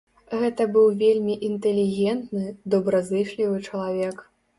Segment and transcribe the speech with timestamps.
[0.43, 4.25] Гэта быў вельмі інтэлігентны, добразычлівы чалавек.